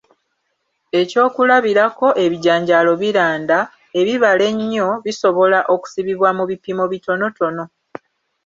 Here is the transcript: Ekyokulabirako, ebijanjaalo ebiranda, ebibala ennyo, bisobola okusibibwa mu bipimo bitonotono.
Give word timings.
Ekyokulabirako, 1.01 2.07
ebijanjaalo 2.25 2.91
ebiranda, 2.97 3.59
ebibala 3.99 4.43
ennyo, 4.51 4.89
bisobola 5.05 5.59
okusibibwa 5.73 6.29
mu 6.37 6.43
bipimo 6.49 6.83
bitonotono. 6.91 7.63